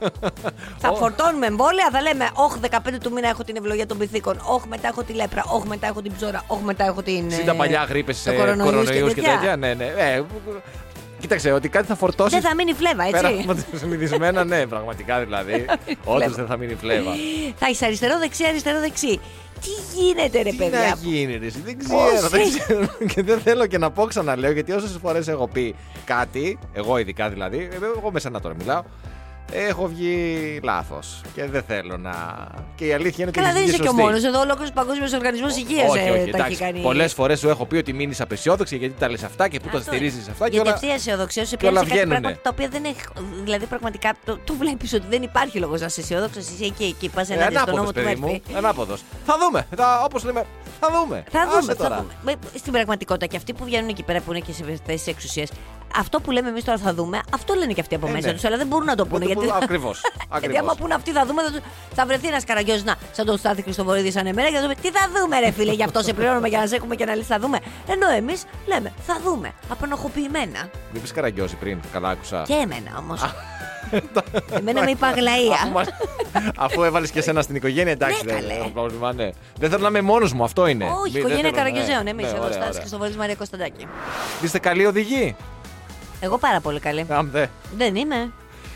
[0.00, 0.08] πει-
[0.82, 0.94] θα Ω.
[0.96, 4.40] φορτώνουμε εμβόλια, θα λέμε Όχι, 15 του μήνα έχω την ευλογία των πυθίκων.
[4.44, 5.44] Όχι, μετά έχω τη λέπρα.
[5.48, 6.42] Όχι, μετά έχω την ψώρα.
[6.46, 7.30] Όχι, μετά έχω την.
[7.30, 9.56] Συν τα ε, παλιά γρήπες το κορονοϊούς κορονοϊούς και τέτοια.
[9.56, 9.84] Ναι, ναι.
[9.84, 10.22] Ε,
[11.20, 12.30] κοίταξε, ότι κάτι θα φορτώσει.
[12.30, 13.42] Δεν θα μείνει φλέβα, Πέρα έτσι.
[13.48, 15.64] από τα συνηθισμένα, ναι, πραγματικά δηλαδή.
[16.04, 17.10] Όντως δεν θα μείνει φλέβα.
[17.56, 19.20] θα έχει αριστερό-δεξί, αριστερό-δεξί.
[19.60, 20.78] Τι γίνεται, ρε Τι παιδιά.
[20.80, 22.86] να γίνει, ρε, εσύ, δεν Πώς ξέρω, δεν έχει- ξέρω.
[23.14, 25.74] Και δεν θέλω και να πω ξαναλέω, γιατί όσες φορές έχω πει
[26.04, 28.82] κάτι, εγώ ειδικά δηλαδή, ε, εγώ με σένα τώρα μιλάω,
[29.52, 31.20] έχω βγει λάθος.
[31.34, 32.12] Και δεν θέλω να.
[32.74, 33.38] Και η αλήθεια είναι ότι.
[33.38, 34.02] Καλά, έχεις δεν βγει είσαι και ο σωστή.
[34.02, 34.24] μόνος.
[34.24, 36.56] Εδώ ολόκληρο Παγκόσμιος Οργανισμός Υγείας όχι, όχι, τα έχει εντάξει.
[36.56, 36.80] κάνει.
[36.80, 39.78] Πολλές φορές σου έχω πει ότι μείνεις απεσιόδοξη γιατί τα λες αυτά και πού τα
[39.78, 40.44] Αυτό στηρίζεις αυτά.
[40.44, 40.74] Και Γιατί όλα...
[40.76, 42.20] αυτή η αισιοδοξία σου και όλα πιάνει σε κάτι βγαίνουνε.
[42.20, 43.00] πράγματα τα οποία δεν έχει.
[43.44, 46.48] Δηλαδή, πραγματικά το, το βλέπεις ότι δεν υπάρχει λόγος να είσαι αισιόδοξος.
[46.48, 47.08] Είσαι εκεί, εκεί.
[47.08, 48.42] Πας Ε, ενάντια στον νόμο ανάποδος, του παιδί Μέρφυ.
[48.50, 48.56] μου.
[48.56, 49.02] Ανάποδος.
[49.26, 49.66] Θα δούμε.
[49.76, 50.44] Θα, όπως λέμε,
[50.80, 51.24] θα δούμε.
[51.30, 51.96] Θα Άσε δούμε, θα τώρα.
[51.96, 52.12] δούμε.
[52.22, 55.50] Με- Στην πραγματικότητα και αυτοί που βγαίνουν εκεί πέρα που είναι και σε θέσεις εξουσίας,
[55.96, 58.32] αυτό που λέμε εμείς τώρα θα δούμε, αυτό λένε και αυτοί από Ε, μέσα ναι.
[58.32, 58.44] τους.
[58.44, 59.24] Αλλά δεν μπορούν να το πούνε.
[59.26, 59.46] Δεν το γιατί...
[59.46, 60.58] μπορούν- ακριβώς, γιατί ακριβώς.
[60.60, 61.60] άμα πούνε αυτοί θα δούμε, θα, τους-
[61.94, 64.90] θα βρεθεί ένας καραγκιόζης να σαν τον Στάθη Χριστοβορίδης σαν εμένα και θα δούμε τι
[64.90, 67.28] θα δούμε, ρε φίλε, γι' αυτό σε πληρώνουμε για να σε έχουμε και να λύσεις
[67.28, 67.58] θα δούμε.
[67.88, 69.52] Ενώ εμείς λέμε θα δούμε.
[69.68, 70.68] Απενοχοποιημένα.
[70.92, 72.42] Μην πεις καραγκιόζη πριν, καλά άκουσα.
[72.46, 73.20] Και εμένα όμως.
[74.58, 75.32] εμένα με είπα αγλαία.
[75.62, 75.88] Αφού, μας-
[76.56, 78.52] αφού έβαλες και εσένα στην οικογένεια, εντάξει, Ναι, δεν καλέ.
[78.54, 79.30] έχω πρόβλημα, ναι.
[79.58, 80.84] Δεν θέλω να είμαι μόνος μου, αυτό είναι.
[80.84, 82.04] Όχι, Μη- δεν οικογένεια θέλω- Καραγκιόζεων.
[82.04, 82.80] ναι, Εμείς ναι, εδώ ωραία, Στάθη ωραία.
[82.80, 83.86] Χριστοβορίδης Μαρία Κωνσταντάκη.
[84.42, 85.36] Είστε καλοί οδηγοί;
[86.20, 87.06] Εγώ πάρα πολύ καλή.
[87.08, 87.46] Αμ, δε.
[87.76, 88.30] Δεν είμαι.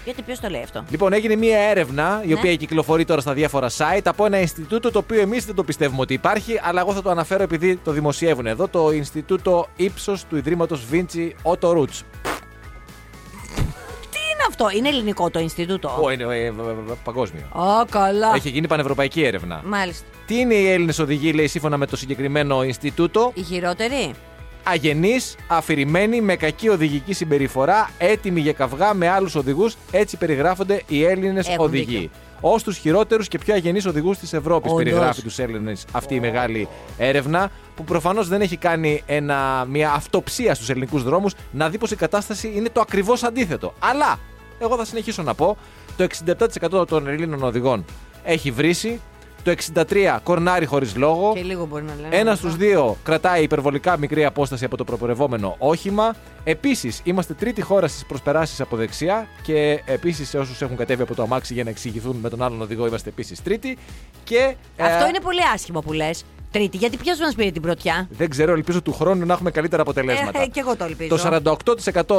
[0.04, 2.34] Γιατί ποιος το λέει αυτό; Λοιπόν, έγινε μία έρευνα η Ναι.
[2.34, 6.00] οποία κυκλοφορεί τώρα στα διάφορα site από ένα Ινστιτούτο το οποίο εμείς δεν το πιστεύουμε
[6.00, 8.68] ότι υπάρχει, αλλά εγώ θα το αναφέρω επειδή το δημοσιεύουν εδώ.
[8.68, 12.00] Το Ινστιτούτο Ήψο του Ιδρύματος Βίντσι Otto Roots.
[14.10, 16.52] Τι είναι αυτό, είναι ελληνικό το Ινστιτούτο; Ω, είναι ε, ε, ε,
[17.04, 17.42] παγκόσμιο.
[17.62, 18.32] Α, καλά.
[18.34, 19.62] Έχει γίνει πανευρωπαϊκή έρευνα.
[19.64, 20.04] Μάλιστα.
[20.26, 24.14] Τι είναι οι Έλληνες οδηγοί, λέει σύμφωνα με το συγκεκριμένο Ινστιτούτο; Η χειρότερη.
[24.64, 25.14] Αγενεί,
[25.46, 29.76] αφηρημένοι, με κακή οδηγική συμπεριφορά, έτοιμοι για καυγά με άλλους οδηγούς.
[29.90, 31.84] Έτσι περιγράφονται οι Έλληνες Έχουν οδηγοί.
[31.96, 32.10] δίκιο.
[32.40, 34.84] Ω τους χειρότερους και πιο αγενείς οδηγούς της Ευρώπης, Όντως.
[34.84, 36.68] περιγράφει τους Έλληνες αυτή η μεγάλη
[36.98, 41.90] έρευνα, που προφανώς δεν έχει κάνει ένα, μια αυτοψία στους ελληνικούς δρόμους να δει πως
[41.90, 43.74] η κατάσταση είναι το ακριβώς αντίθετο.
[43.78, 44.18] Αλλά,
[44.58, 45.56] εγώ θα συνεχίσω να πω,
[45.96, 47.84] το 67% των Ελλήνων οδηγών
[48.24, 49.00] έχει βρήσει,
[49.44, 52.16] το 63% κορνάρει χωρίς λόγο, Και λίγο μπορεί να λένε.
[52.16, 56.14] ένας στους δύο κρατάει υπερβολικά μικρή απόσταση από το προπορευόμενο όχημα.
[56.44, 59.26] Επίσης, είμαστε τρίτη χώρα στις προσπεράσεις από δεξιά.
[59.42, 62.60] Και επίσης, σε όσους έχουν κατέβει από το αμάξι για να εξηγηθούν με τον άλλον
[62.62, 63.78] οδηγό, είμαστε επίσης τρίτη.
[64.24, 66.24] Και, Αυτό ε, είναι πολύ άσχημο που λες.
[66.54, 69.82] Τρίτη, γιατί ποιος μας πήρε την πρωτιά; Δεν ξέρω, ελπίζω του χρόνου να έχουμε καλύτερα
[69.82, 70.42] αποτελέσματα.
[70.42, 71.16] Ε, και εγώ το ελπίζω.
[71.16, 71.40] Το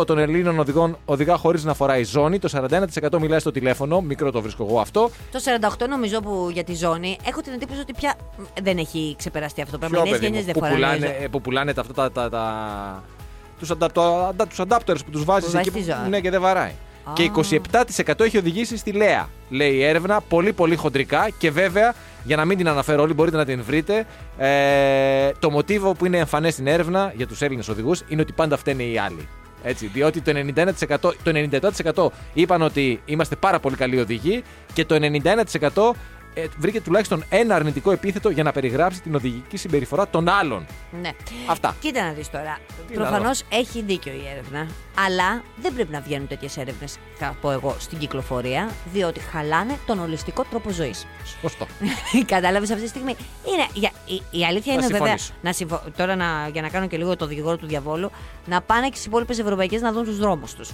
[0.01, 2.39] 48% των Ελλήνων οδηγών οδηγά χωρίς να φοράει ζώνη.
[2.39, 2.49] Το
[3.13, 4.01] 41% μιλάει στο τηλέφωνο.
[4.01, 5.09] Μικρό το βρίσκω εγώ αυτό.
[5.31, 5.39] Το
[5.83, 9.61] 48 νομίζω που για τη ζώνη έχω την εντύπωση ότι πια μ, δεν έχει ξεπεραστεί
[9.61, 9.77] αυτό.
[9.77, 10.75] Πρέπει Ποιο, να νέε παιδί γενιέ μου, δεν που, φοράνε.
[10.75, 11.23] πουλάνε, ζώνη.
[11.23, 12.11] ε, που πουλάνε τα, αυτά τα.
[12.11, 13.03] τα, τα
[13.59, 16.09] τους, αντα, το, αντα, τους adapters που τους βάζεις Που εκεί βάζεις που, τη ζώνη.
[16.09, 16.71] ναι, και δεν βαράει.
[17.03, 17.13] Α.
[17.13, 17.31] Και
[18.05, 21.93] 27% έχει οδηγήσει στη Λέα, λέει η έρευνα, πολύ πολύ χοντρικά και βέβαια,
[22.25, 24.05] για να μην την αναφέρω όλοι, μπορείτε να την βρείτε.
[24.37, 28.57] Ε, το μοτίβο που είναι εμφανές στην έρευνα για τους Έλληνες οδηγούς είναι ότι πάντα
[28.57, 29.27] φταίνε οι άλλοι.
[29.63, 30.31] Έτσι, διότι το
[30.89, 31.31] 91%, το
[31.93, 34.95] 97% είπαν ότι είμαστε πάρα πολύ καλοί οδηγοί και το
[35.71, 35.91] 91%
[36.37, 40.65] ε, βρήκε τουλάχιστον ένα αρνητικό επίθετο για να περιγράψει την οδηγική συμπεριφορά των άλλων.
[41.01, 41.09] Ναι.
[41.49, 41.75] Αυτά.
[41.79, 42.57] Κοίτα να δεις τώρα.
[42.87, 44.67] Τι να Προφανώς έχει δίκιο η έρευνα.
[45.05, 49.99] Αλλά δεν πρέπει να βγαίνουν τέτοιες έρευνες, θα πω εγώ, στην κυκλοφορία, διότι χαλάνε τον
[49.99, 51.07] ολιστικό τρόπο ζωής.
[51.41, 51.67] Σωστό.
[52.25, 53.15] Κατάλαβες αυτή τη στιγμή.
[53.45, 54.97] Είναι, για, η, η αλήθεια Θα είναι βέβαια.
[54.97, 55.33] συμφωνήσω.
[55.41, 55.81] Να συμφω...
[55.97, 58.11] Τώρα να, για να κάνω και λίγο το δικηγόρο του διαβόλου,
[58.45, 60.69] να πάνε και στις υπόλοιπες ευρωπαϊκές να δουν τους δρόμους τους.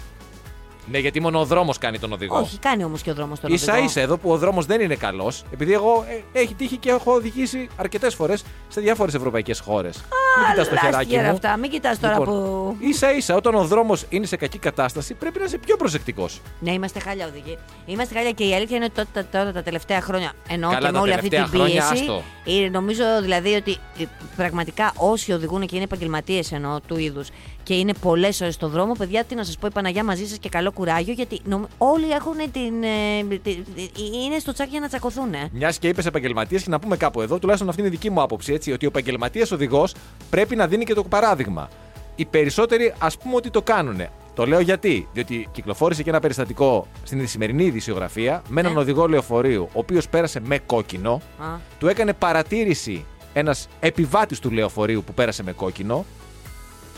[0.86, 2.38] Ναι, γιατί μόνο ο δρόμος κάνει τον οδηγό.
[2.38, 3.88] Όχι, κάνει όμως και ο δρόμος τον σα οδηγό.
[3.88, 7.14] ίσα εδώ που ο δρόμος δεν είναι καλός, επειδή εγώ ε, έχει τύχει και έχω
[7.14, 10.04] οδηγήσει αρκετές φορές σε διάφορες ευρωπαϊκές χώρες.
[10.42, 11.30] Μην κοιτάς το χεράκι Λάστιχα μου.
[11.30, 11.58] αυτά.
[11.58, 12.76] Μην κοιτάς τώρα Λοιπόν, που.
[12.80, 16.42] ίσα ίσα, όταν ο δρόμος είναι σε κακή κατάσταση, πρέπει να είσαι πιο προσεκτικός.
[16.60, 17.58] Ναι, είμαστε χάλια οδηγοί.
[17.86, 20.32] Είμαστε χάλια και η αλήθεια είναι ότι τότε, τώρα τα τελευταία χρόνια.
[20.50, 22.04] Ενώ Καλά, και με τα όλη αυτή την τελευταία χρόνια, πίεση.
[22.04, 22.22] άστο.
[22.66, 24.04] ε, νομίζω δηλαδή ότι ε,
[24.36, 27.28] πραγματικά όσοι οδηγούν και είναι επαγγελματίες εννοώ του είδους
[27.64, 30.38] και είναι πολλές ώρες στο δρόμο, παιδιά, τι να σας πω, η Παναγιά μαζί σας
[30.38, 32.84] και καλό κουράγιο, γιατί νομ- όλοι έχουν την.
[32.84, 33.90] ε, τη- τη-
[34.26, 35.34] είναι στο τσάκι για να τσακωθούν.
[35.34, 35.50] Ε.
[35.52, 38.22] Μιας και είπες επαγγελματία, και να πούμε κάπου εδώ, τουλάχιστον αυτή είναι η δική μου
[38.22, 39.94] άποψη, έτσι, ότι ο επαγγελματίας οδηγός
[40.32, 41.70] πρέπει να δίνει και το παράδειγμα.
[42.16, 44.02] Οι περισσότεροι ας πούμε ότι το κάνουν.
[44.34, 45.08] Το λέω γιατί.
[45.14, 48.80] Διότι κυκλοφόρησε και ένα περιστατικό στην σημερινή ειδησιογραφία με έναν Ναι.
[48.80, 51.46] οδηγό λεωφορείου, ο οποίος πέρασε με κόκκινο, Α.
[51.80, 56.06] του έκανε παρατήρηση ένας επιβάτης του λεωφορείου που πέρασε με κόκκινο,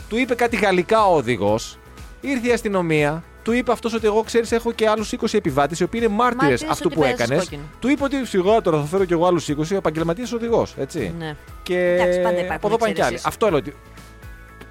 [0.10, 1.78] του είπε κάτι γαλλικά ο οδηγός,
[2.22, 5.84] ήρθε η αστυνομία, του είπε αυτός ότι εγώ ξέρεις έχω και άλλους 20 επιβάτες οι
[5.84, 7.43] οποίοι είναι μάρτυρες Μάρτυρες αυτού ότι που πέρασες έκανες.
[7.43, 7.62] κόκκινο.
[7.79, 10.73] Του είπε ότι σιγά τώρα θα φέρω κι εγώ άλλους 20, ο επαγγελματίας οδηγός.
[10.77, 11.13] Έτσι.
[11.17, 11.36] Ναι.
[11.63, 13.13] Και Εντάξει, πάντα υπάρχουν από εδώ πάνε κι άλλοι.
[13.13, 13.25] εξαιρέσεις.
[13.25, 13.73] Αυτό λέω ότι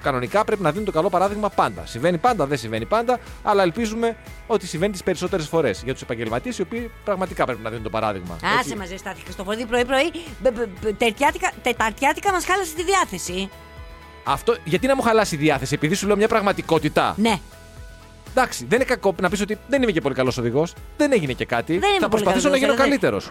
[0.02, 1.82] κανονικά πρέπει να δίνουν το καλό παράδειγμα πάντα.
[1.86, 6.58] Συμβαίνει πάντα, δεν συμβαίνει πάντα, αλλά ελπίζουμε ότι συμβαίνει τις περισσότερες φορές για τους επαγγελματίες
[6.58, 8.36] οι οποίοι πραγματικά πρέπει να δίνουν το παράδειγμα.
[8.44, 8.76] Άσε Έτσι.
[8.76, 10.10] μαζί, Στάθη Χριστοφορίδη, πρωί-πρωί.
[10.42, 13.50] μπ- μπ- μπ- Τετιάτικα, τεταρτιάτικα μας χάλασε τη διάθεση.
[14.24, 17.14] Αυτό, γιατί να μου χαλάσει η διάθεση, επειδή σου λέω μια πραγματικότητα.
[17.18, 17.38] Ναι.
[18.34, 20.74] Εντάξει, δεν είναι κακό να πεις ότι δεν είμαι και πολύ καλός οδηγός.
[20.96, 21.78] Δεν έγινε και κάτι.
[21.78, 23.30] Δεν είμαι θα πολύ προσπαθήσω να καλός, γίνω αλλά δεν- καλύτερος.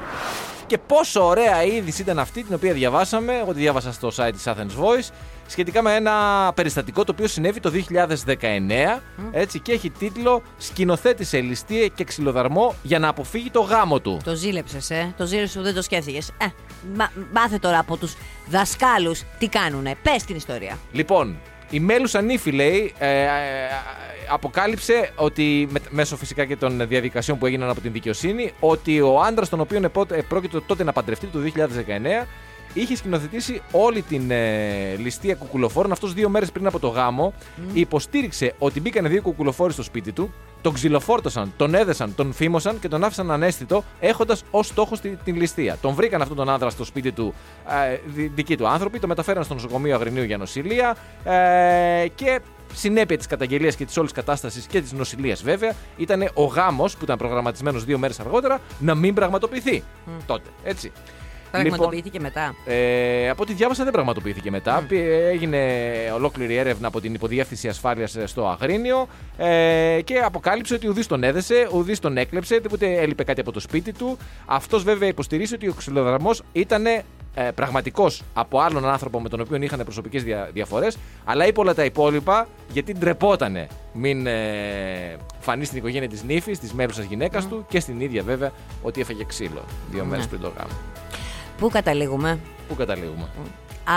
[0.67, 3.33] Και πόσο ωραία είδηση ήταν αυτή την οποία διαβάσαμε.
[3.37, 5.09] Εγώ τη διάβασα στο site της Athens Voice.
[5.47, 6.13] Σχετικά με ένα
[6.55, 9.01] περιστατικό το οποίο συνέβη το 2019.
[9.31, 14.19] Έτσι, και έχει τίτλο Σκηνοθέτη σε ληστεία και ξυλοδαρμό για να αποφύγει το γάμο του.
[14.23, 15.13] Το ζήλεψες, ε.
[15.17, 16.29] Το ζήλεψες που δεν το σκέφτηκες.
[16.29, 16.45] Ε,
[16.95, 18.13] μα, μάθε τώρα από τους
[18.49, 19.95] δασκάλους τι κάνουνε.
[20.01, 20.77] Πες την ιστορία.
[20.91, 21.37] Λοιπόν,
[21.71, 23.27] η Μέλουσα Νίφη λέει, ε, ε,
[24.29, 29.21] αποκάλυψε ότι με- μέσω φυσικά και των διαδικασιών που έγιναν από την δικαιοσύνη ότι ο
[29.21, 32.27] άντρας τον οποίο επρόκειτο τότε να παντρευτεί το 2019
[32.73, 35.91] είχε σκηνοθετήσει όλη την ε, ληστεία κουκουλοφόρων.
[35.91, 37.33] Αυτός δύο μέρες πριν από το γάμο
[37.73, 42.87] υποστήριξε ότι μπήκαν δύο κουκουλοφόροι στο σπίτι του, τον ξυλοφόρτωσαν, τον έδεσαν, τον φήμωσαν και
[42.87, 45.77] τον άφησαν ανέστητο, έχοντας ως στόχο τη- την ληστεία.
[45.81, 47.33] Τον βρήκαν αυτόν τον άνδρα στο σπίτι του,
[47.91, 52.39] ε, δι- δικοί του άνθρωποι, τον μεταφέραν στο νοσοκομείο Αγρινίου για νοσηλεία ε, και
[52.73, 57.03] συνέπεια της καταγγελίας και της όλης κατάστασης και της νοσηλείας βέβαια ήταν ο γάμος που
[57.03, 59.83] ήταν προγραμματισμένος δύο μέρες αργότερα να μην πραγματοποιηθεί
[60.25, 60.49] τότε.
[60.63, 60.91] Έτσι.
[61.51, 62.55] Πραγματοποιήθηκε μετά.
[62.65, 64.85] Ε, από ό,τι διάβασα δεν πραγματοποιήθηκε μετά.
[64.87, 64.99] Πη-
[65.31, 65.59] Έγινε
[66.13, 71.67] ολόκληρη έρευνα από την Υποδιεύθυνση Ασφάλειας στο Αγρίνιο ε, και αποκάλυψε ότι ουδής τον έδεσε,
[71.73, 74.17] ουδής τον έκλεψε, ούτε έλειπε κάτι από το σπίτι του.
[74.45, 77.03] Αυτός βέβαια υποστηρίζει ότι ο ξυλοδαρμό ήταν ε,
[77.55, 81.85] πραγματικός από άλλον άνθρωπο με τον οποίο είχαν προσωπικές δια, διαφορές, αλλά είπε όλα τα
[81.85, 87.79] υπόλοιπα γιατί ντρεπότανε μην ε, φανεί στην οικογένεια της νύφης, της μέλουσα γυναίκας του και
[87.79, 88.51] στην ίδια βέβαια
[88.83, 90.29] ότι έφαγε ξύλο δύο μέρες Ναι.
[90.29, 90.71] πριν το γάμο.
[91.61, 93.29] Πού καταλήγουμε; Πού καταλήγουμε;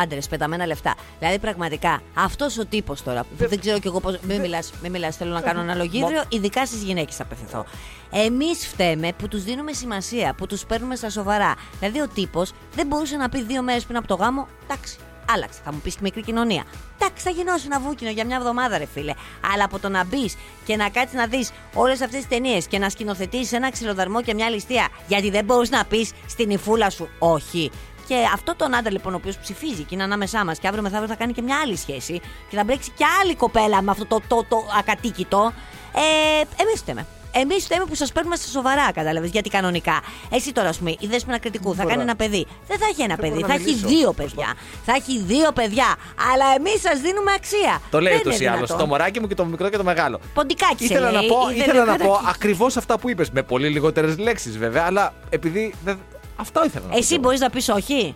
[0.03, 0.94] Άντρες, πεταμένα λεφτά.
[1.18, 4.11] Δηλαδή, πραγματικά, αυτός ο τύπος τώρα, που δεν ξέρω κι εγώ πώ.
[4.22, 7.64] Μην μιλάς, μην μιλάς, θέλω να κάνω αναλογίδριο, ειδικά στις γυναίκες θα απευθυνθώ.
[8.11, 11.55] Εμείς φταίμε που τους δίνουμε σημασία, που τους παίρνουμε στα σοβαρά.
[11.79, 14.96] Δηλαδή, ο τύπος δεν μπορούσε να πει δύο μέρες πριν από το γάμο, εντάξει,
[15.32, 15.60] άλλαξε.
[15.64, 16.64] Θα μου πεις και μικρή κοινωνία.
[16.98, 19.12] Εντάξει, θα γινώσει ένα βούκινο για μια εβδομάδα, ρε φίλε.
[19.52, 22.78] Αλλά από το να μπεις και να κάτσεις να δεις όλες αυτές τις ταινίες και
[22.78, 27.08] να σκηνοθετήσεις ένα ξυλοδαρμό και μια ληστεία, γιατί δεν μπορείς να πεις στην υφούλα σου
[27.18, 27.70] όχι.
[28.06, 31.08] Και αυτό τον άντρα λοιπόν, ο οποίος ψηφίζει και είναι ανάμεσά μας και αύριο μεθαύριο
[31.08, 34.20] θα κάνει και μια άλλη σχέση και θα μπλέξει και άλλη κοπέλα με αυτό το,
[34.28, 35.52] το, το ακατοίκητο.
[35.94, 37.06] Ε, Εμείς φταίμε.
[37.42, 39.31] Εμείς φταίμε που σας παίρνουμε στα σοβαρά, κατάλαβες.
[39.31, 40.01] Γιατί κανονικά.
[40.31, 42.47] Εσύ τώρα, ας πούμε, η δέσμηνα κριτικού θα μπορώ κάνει να- ένα παιδί.
[42.68, 43.87] Δεν θα έχει ένα παιδί, μπορώ θα να έχει μιλήσω.
[43.88, 44.55] δύο παιδιά.
[44.85, 45.97] Θα έχει δύο παιδιά.
[46.33, 47.81] Αλλά εμείς σας δίνουμε αξία.
[47.90, 48.59] Το λέει Δεν ούτως είναι ή άλλως.
[48.66, 48.79] δυνατόν.
[48.79, 50.20] Το μωράκι μου και το μικρό και το μεγάλο.
[50.35, 52.27] Ποντικάκι σε Ήθελα λέει, να πω, ή δεν ήθελα είναι να πω παιδάκι.
[52.29, 53.31] ακριβώς αυτά που είπες.
[53.31, 55.75] Με πολύ λιγότερες λέξεις βέβαια, αλλά επειδή.
[55.85, 55.99] Δεν...
[56.37, 56.99] Αυτό ήθελα να πω.
[56.99, 58.14] Εσύ μπορείς να πεις όχι;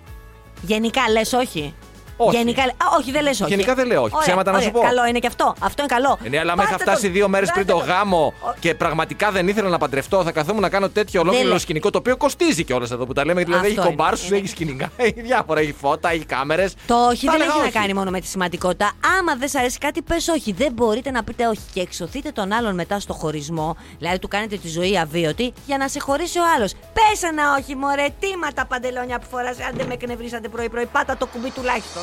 [0.63, 1.75] Γενικά λες όχι;
[2.21, 2.37] Όχι.
[2.37, 3.51] Γενικά, λέ- Α, όχι, δεν λες όχι.
[3.51, 4.15] Γενικά δεν λέω όχι.
[4.15, 4.69] Ωραία, Ψέματα να ωραία.
[4.69, 4.81] σου πω.
[4.81, 5.55] Καλό είναι και αυτό.
[5.61, 6.19] Αυτό είναι καλό.
[6.25, 8.55] Ε, Ναι, αλλά άμα είχα Πάτε φτάσει το- δύο μέρες πριν πάτε το γάμο Ο-
[8.61, 11.59] και πραγματικά δεν ήθελα να παντρευτώ, θα καθόμουν να κάνω τέτοιο ολόκληρο λέει.
[11.59, 13.43] σκηνικό το οποίο κοστίζει κιόλας εδώ που τα λέμε.
[13.45, 13.97] Δηλαδή Αυτό έχει είναι.
[13.97, 16.75] κομπάρσου, Είναι- έχει σκηνικά, έχει διάφορα, έχει φώτα, έχει κάμερες.
[16.87, 18.93] Το όχι δεν έχει να κάνει μόνο με τη σημαντικότητα.
[19.19, 20.53] Άμα δεν σα αρέσει κάτι, πες όχι.
[20.53, 23.77] Δεν μπορείτε να πείτε όχι και εξωθείτε τον άλλον μετά στο χωρισμό.
[23.99, 26.73] Δηλαδή του κάνετε τη ζωή αβίωτη για να σε χωρίσει ο άλλος.
[26.73, 29.57] Πες ένα όχι, μωρέ, τίμα τα παντελόνια που φοράς.
[29.69, 32.03] Αν δεν με εκνευρίσατε πρωί-πρωί, πάτα το κουμπί τουλάχιστον.